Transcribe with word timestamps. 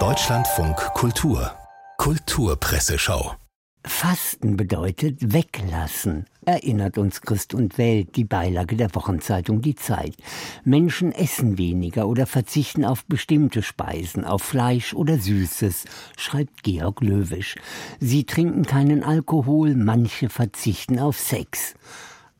Deutschlandfunk 0.00 0.74
Kultur 0.94 1.52
Kulturpresseschau 1.96 3.36
Fasten 3.84 4.56
bedeutet 4.56 5.32
weglassen, 5.32 6.26
erinnert 6.44 6.98
uns 6.98 7.20
Christ 7.20 7.54
und 7.54 7.78
Welt, 7.78 8.16
die 8.16 8.24
Beilage 8.24 8.74
der 8.74 8.92
Wochenzeitung 8.96 9.62
Die 9.62 9.76
Zeit. 9.76 10.16
Menschen 10.64 11.12
essen 11.12 11.56
weniger 11.56 12.08
oder 12.08 12.26
verzichten 12.26 12.84
auf 12.84 13.04
bestimmte 13.04 13.62
Speisen, 13.62 14.24
auf 14.24 14.42
Fleisch 14.42 14.92
oder 14.92 15.16
Süßes, 15.16 15.84
schreibt 16.16 16.64
Georg 16.64 17.00
Löwisch. 17.00 17.54
Sie 18.00 18.24
trinken 18.24 18.64
keinen 18.64 19.04
Alkohol, 19.04 19.76
manche 19.76 20.28
verzichten 20.30 20.98
auf 20.98 21.16
Sex. 21.16 21.76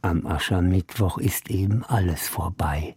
Am 0.04 0.26
Aschermittwoch 0.26 1.16
ist 1.16 1.50
eben 1.50 1.82
alles 1.82 2.28
vorbei. 2.28 2.94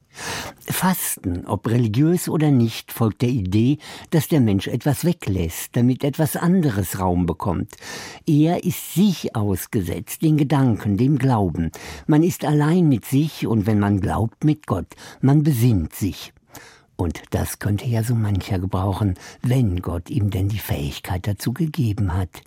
Fasten, 0.60 1.46
ob 1.46 1.70
religiös 1.70 2.28
oder 2.28 2.52
nicht, 2.52 2.92
folgt 2.92 3.22
der 3.22 3.30
Idee, 3.30 3.78
dass 4.10 4.28
der 4.28 4.42
Mensch 4.42 4.68
etwas 4.68 5.06
weglässt, 5.06 5.70
damit 5.78 6.04
etwas 6.04 6.36
anderes 6.36 7.00
Raum 7.00 7.26
bekommt. 7.26 7.78
Er 8.26 8.66
ist 8.66 8.94
sich 8.94 9.38
ausgesetzt, 9.38 10.22
den 10.22 10.36
Gedanken, 10.36 10.98
dem 10.98 11.18
Glauben. 11.18 11.72
Man 12.08 12.24
ist 12.24 12.44
allein 12.44 12.90
mit 12.90 13.06
sich 13.06 13.48
und 13.48 13.68
wenn 13.68 13.80
man 13.80 14.02
glaubt, 14.02 14.44
mit 14.44 14.68
Gott. 14.68 14.94
Man 15.22 15.44
besinnt 15.44 15.94
sich. 15.94 16.34
Und 16.98 17.22
das 17.30 17.60
könnte 17.60 17.86
ja 17.86 18.02
so 18.02 18.16
mancher 18.16 18.58
gebrauchen, 18.58 19.14
wenn 19.44 19.84
Gott 19.84 20.10
ihm 20.10 20.32
denn 20.32 20.50
die 20.50 20.58
Fähigkeit 20.58 21.28
dazu 21.28 21.54
gegeben 21.54 22.18
hat. 22.18 22.42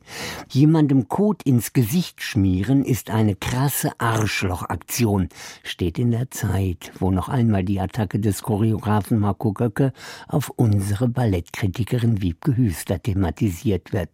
Jemandem 0.48 1.08
Kot 1.08 1.44
ins 1.44 1.72
Gesicht 1.72 2.20
schmieren 2.20 2.84
ist 2.84 3.10
eine 3.10 3.36
krasse 3.36 3.92
Arschlochaktion, 3.98 5.28
steht 5.62 6.00
in 6.00 6.10
der 6.10 6.32
Zeit, 6.32 6.90
wo 6.98 7.12
noch 7.12 7.28
einmal 7.28 7.62
die 7.62 7.78
Attacke 7.78 8.18
des 8.18 8.42
Choreografen 8.42 9.20
Marco 9.20 9.52
Göcke 9.52 9.92
auf 10.26 10.50
unsere 10.56 11.08
Ballettkritikerin 11.08 12.20
Wiebke 12.20 12.56
Hüster 12.56 13.00
thematisiert 13.00 13.92
wird. 13.92 14.10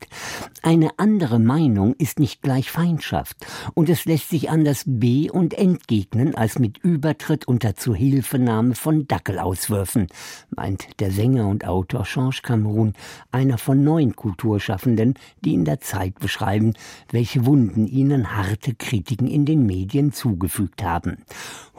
Eine 0.63 0.91
andere 0.99 1.39
Meinung 1.39 1.95
ist 1.95 2.19
nicht 2.19 2.43
gleich 2.43 2.71
Feindschaft 2.71 3.39
und 3.73 3.89
es 3.89 4.05
lässt 4.05 4.29
sich 4.29 4.51
anders 4.51 4.83
be- 4.87 5.33
und 5.33 5.55
entgegnen 5.55 6.35
als 6.35 6.59
mit 6.59 6.77
Übertritt 6.77 7.49
unter 7.49 7.75
Zuhilfenahme 7.75 8.75
von 8.75 9.09
Dackelauswürfen 9.09 10.09
meint 10.51 11.01
der 11.01 11.11
Sänger 11.11 11.49
und 11.49 11.67
Autor 11.67 12.05
Georges 12.05 12.43
Cameron, 12.43 12.95
einer 13.31 13.59
von 13.59 13.85
neun 13.85 14.17
Kulturschaffenden, 14.17 15.15
die 15.45 15.55
in 15.55 15.65
der 15.65 15.81
Zeit 15.81 16.19
beschreiben, 16.19 16.75
welche 17.11 17.47
Wunden 17.47 17.87
ihnen 17.87 18.37
harte 18.37 18.75
Kritiken 18.75 19.27
in 19.29 19.45
den 19.45 19.67
Medien 19.67 20.13
zugefügt 20.13 20.83
haben. 20.83 21.19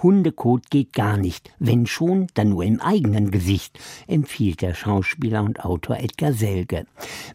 Hundekot 0.04 0.70
geht 0.70 0.94
gar 0.94 1.18
nicht, 1.18 1.52
wenn 1.58 1.88
schon, 1.88 2.28
dann 2.36 2.50
nur 2.50 2.64
im 2.64 2.80
eigenen 2.80 3.32
Gesicht, 3.32 3.80
empfiehlt 4.08 4.62
der 4.62 4.76
Schauspieler 4.76 5.44
und 5.44 5.66
Autor 5.66 5.98
Edgar 5.98 6.34
Selge. 6.34 6.86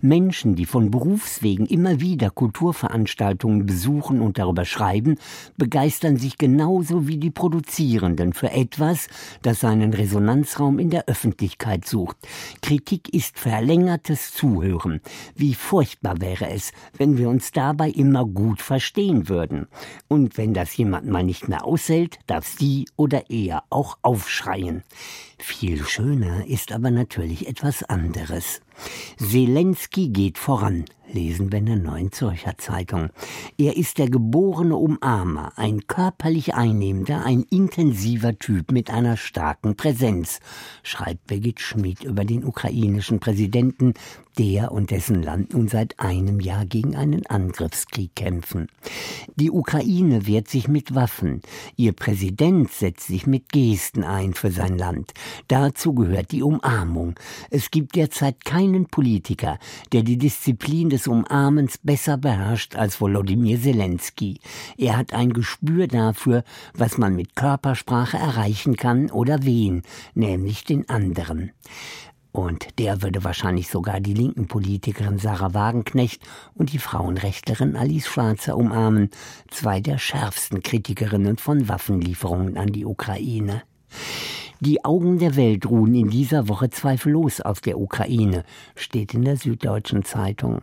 Menschen, 0.00 0.54
die 0.54 0.66
von 0.66 0.90
Berufswegen 0.90 1.66
immer 1.66 2.00
wieder 2.00 2.30
Kulturveranstaltungen 2.30 3.66
besuchen 3.66 4.20
und 4.20 4.38
darüber 4.38 4.64
schreiben, 4.64 5.18
begeistern 5.56 6.18
sich 6.18 6.38
genauso 6.38 7.08
wie 7.08 7.16
die 7.16 7.30
Produzierenden 7.30 8.32
für 8.32 8.52
etwas, 8.52 9.08
das 9.42 9.60
seinen 9.60 9.92
Resonanzraum 9.92 10.78
in 10.78 10.90
der 10.90 11.08
Öffentlichkeit 11.08 11.84
sucht. 11.86 12.16
Kritik 12.60 13.12
ist 13.12 13.38
verlängertes 13.38 14.32
Zuhören. 14.32 15.00
Wie 15.34 15.54
furchtbar 15.54 16.20
wäre 16.20 16.48
es, 16.48 16.72
wenn 16.96 17.18
wir 17.18 17.28
uns 17.28 17.50
dabei 17.50 17.90
immer 17.90 18.24
gut 18.24 18.62
verstehen 18.62 19.28
würden. 19.28 19.66
Und 20.06 20.38
wenn 20.38 20.54
das 20.54 20.76
jemand 20.76 21.08
mal 21.08 21.24
nicht 21.24 21.48
mehr 21.48 21.64
aushält, 21.64 22.18
darf 22.26 22.51
sie 22.58 22.86
oder 22.96 23.30
er 23.30 23.64
auch 23.70 23.98
aufschreien. 24.02 24.82
Viel 25.38 25.84
schöner 25.84 26.46
ist 26.46 26.72
aber 26.72 26.90
natürlich 26.90 27.48
etwas 27.48 27.82
anderes. 27.82 28.60
Zelensky 29.18 30.08
geht 30.08 30.38
voran, 30.38 30.84
lesen 31.12 31.52
wir 31.52 31.58
in 31.58 31.66
der 31.66 31.76
Neuen 31.76 32.12
Zürcher 32.12 32.56
Zeitung. 32.58 33.10
Er 33.58 33.76
ist 33.76 33.98
der 33.98 34.08
geborene 34.08 34.76
Umarmer, 34.76 35.52
ein 35.56 35.86
körperlich 35.86 36.54
einnehmender, 36.54 37.24
ein 37.24 37.44
intensiver 37.50 38.38
Typ 38.38 38.72
mit 38.72 38.90
einer 38.90 39.16
starken 39.16 39.76
Präsenz, 39.76 40.40
schreibt 40.82 41.26
Birgit 41.26 41.60
Schmid 41.60 42.04
über 42.04 42.24
den 42.24 42.44
ukrainischen 42.44 43.20
Präsidenten, 43.20 43.94
der 44.38 44.72
und 44.72 44.90
dessen 44.90 45.22
Land 45.22 45.52
nun 45.52 45.68
seit 45.68 46.00
einem 46.00 46.40
Jahr 46.40 46.64
gegen 46.64 46.96
einen 46.96 47.26
Angriffskrieg 47.26 48.14
kämpfen. 48.16 48.68
Die 49.36 49.50
Ukraine 49.50 50.26
wehrt 50.26 50.48
sich 50.48 50.68
mit 50.68 50.94
Waffen, 50.94 51.42
ihr 51.76 51.92
Präsident 51.92 52.72
setzt 52.72 53.06
sich 53.06 53.26
mit 53.26 53.50
Gesten 53.50 54.04
ein 54.04 54.32
für 54.32 54.50
sein 54.50 54.78
Land. 54.78 55.12
Dazu 55.48 55.94
gehört 55.94 56.32
die 56.32 56.42
Umarmung. 56.42 57.14
Es 57.50 57.70
gibt 57.70 57.94
derzeit 57.94 58.44
keinen 58.62 58.86
Politiker, 58.86 59.58
der 59.92 60.02
die 60.02 60.18
Disziplin 60.18 60.88
des 60.88 61.08
Umarmens 61.08 61.78
besser 61.78 62.16
beherrscht 62.16 62.76
als 62.76 63.00
Volodymyr 63.00 63.60
Zelensky. 63.60 64.38
Er 64.78 64.96
hat 64.96 65.12
ein 65.12 65.32
Gespür 65.32 65.88
dafür, 65.88 66.44
was 66.74 66.96
man 66.96 67.16
mit 67.16 67.34
Körpersprache 67.34 68.16
erreichen 68.16 68.76
kann 68.76 69.10
oder 69.10 69.42
wen, 69.42 69.82
nämlich 70.14 70.64
den 70.64 70.88
anderen. 70.88 71.50
Und 72.30 72.78
der 72.78 73.02
würde 73.02 73.24
wahrscheinlich 73.24 73.68
sogar 73.68 74.00
die 74.00 74.14
linken 74.14 74.46
Politikerin 74.46 75.18
Sarah 75.18 75.54
Wagenknecht 75.54 76.22
und 76.54 76.72
die 76.72 76.78
Frauenrechtlerin 76.78 77.74
Alice 77.76 78.06
Schwarzer 78.06 78.56
umarmen, 78.56 79.10
zwei 79.50 79.80
der 79.80 79.98
schärfsten 79.98 80.62
Kritikerinnen 80.62 81.36
von 81.36 81.68
Waffenlieferungen 81.68 82.56
an 82.56 82.68
die 82.68 82.86
Ukraine. 82.86 83.62
Die 84.64 84.84
Augen 84.84 85.18
der 85.18 85.34
Welt 85.34 85.66
ruhen 85.66 85.92
in 85.92 86.08
dieser 86.08 86.46
Woche 86.46 86.70
zweifellos 86.70 87.40
auf 87.40 87.60
der 87.60 87.80
Ukraine, 87.80 88.44
steht 88.76 89.12
in 89.12 89.22
der 89.22 89.36
Süddeutschen 89.36 90.04
Zeitung. 90.04 90.62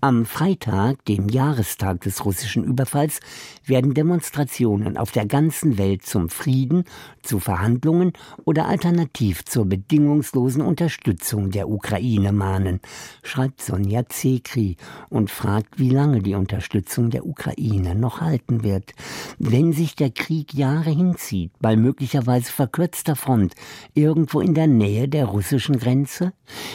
Am 0.00 0.26
Freitag, 0.26 1.04
dem 1.04 1.28
Jahrestag 1.28 2.00
des 2.00 2.24
russischen 2.24 2.64
Überfalls, 2.64 3.20
werden 3.64 3.94
Demonstrationen 3.94 4.96
auf 4.96 5.12
der 5.12 5.26
ganzen 5.26 5.78
Welt 5.78 6.04
zum 6.04 6.28
Frieden, 6.28 6.86
zu 7.22 7.38
Verhandlungen 7.38 8.14
oder 8.44 8.66
alternativ 8.66 9.44
zur 9.44 9.66
bedingungslosen 9.66 10.62
Unterstützung 10.62 11.52
der 11.52 11.68
Ukraine 11.68 12.32
mahnen, 12.32 12.80
schreibt 13.22 13.62
Sonja 13.62 14.08
Zekri 14.08 14.76
und 15.08 15.30
fragt, 15.30 15.78
wie 15.78 15.90
lange 15.90 16.20
die 16.20 16.34
Unterstützung 16.34 17.10
der 17.10 17.24
Ukraine 17.24 17.94
noch 17.94 18.20
halten 18.20 18.64
wird. 18.64 18.92
Wenn 19.38 19.72
sich 19.72 19.94
der 19.94 20.10
Krieg 20.10 20.52
Jahre 20.52 20.90
hinzieht, 20.90 21.52
bei 21.60 21.76
möglicherweise 21.76 22.50
verkürzter 22.50 23.14
Front 23.14 23.35
Front, 23.36 23.54
irgendwo 23.92 24.40
in 24.40 24.54
der 24.54 24.66
Nähe 24.66 25.08
der 25.08 25.26
russischen 25.26 25.78
Grenze? 25.78 26.32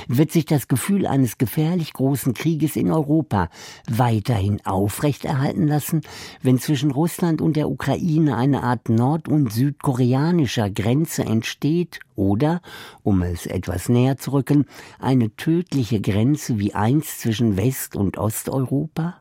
Wird 0.08 0.32
sich 0.32 0.46
das 0.46 0.68
Gefühl 0.68 1.08
eines 1.08 1.40
gefährlich 1.40 1.94
großen 1.94 2.36
Krieges 2.36 2.76
in 2.76 2.92
Europa 2.92 3.50
weiterhin 3.90 4.64
aufrechterhalten 4.64 5.68
lassen, 5.68 6.02
wenn 6.44 6.60
zwischen 6.60 6.92
Russland 6.92 7.42
und 7.42 7.56
der 7.56 7.70
Ukraine 7.70 8.38
eine 8.38 8.62
Art 8.62 8.90
nord- 8.90 9.28
und 9.28 9.52
südkoreanischer 9.52 10.70
Grenze 10.70 11.24
entsteht 11.24 12.00
oder, 12.16 12.62
um 13.02 13.24
es 13.24 13.48
etwas 13.48 13.90
näher 13.90 14.18
zu 14.18 14.34
rücken, 14.34 14.66
eine 15.00 15.36
tödliche 15.36 16.00
Grenze 16.00 16.60
wie 16.60 16.76
einst 16.76 17.22
zwischen 17.22 17.58
West- 17.58 17.96
und 17.96 18.20
Osteuropa? 18.20 19.16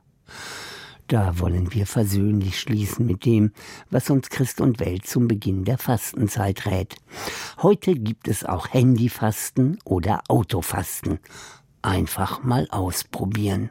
Da 1.11 1.41
wollen 1.41 1.75
wir 1.75 1.87
versöhnlich 1.87 2.61
schließen 2.61 3.05
mit 3.05 3.25
dem, 3.25 3.51
was 3.91 4.11
uns 4.11 4.31
Christ 4.31 4.61
und 4.61 4.79
Welt 4.79 5.09
zum 5.09 5.27
Beginn 5.27 5.65
der 5.65 5.77
Fastenzeit 5.77 6.67
rät. 6.67 6.95
Heute 7.61 7.95
gibt 7.95 8.29
es 8.29 8.45
auch 8.45 8.69
Handyfasten 8.73 9.81
oder 9.85 10.23
Autofasten. 10.29 11.19
Einfach 11.83 12.45
mal 12.45 12.69
ausprobieren. 12.71 13.71